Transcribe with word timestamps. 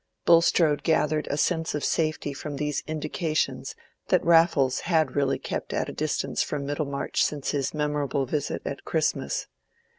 Bulstrode 0.25 0.81
gathered 0.81 1.27
a 1.27 1.37
sense 1.37 1.75
of 1.75 1.85
safety 1.85 2.33
from 2.33 2.55
these 2.55 2.81
indications 2.87 3.75
that 4.07 4.25
Raffles 4.25 4.79
had 4.79 5.15
really 5.15 5.37
kept 5.37 5.73
at 5.73 5.89
a 5.89 5.93
distance 5.93 6.41
from 6.41 6.65
Middlemarch 6.65 7.23
since 7.23 7.51
his 7.51 7.71
memorable 7.71 8.25
visit 8.25 8.63
at 8.65 8.83
Christmas. 8.83 9.45